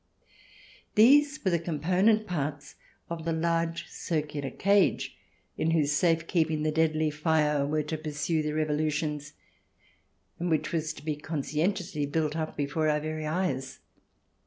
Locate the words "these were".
0.95-1.51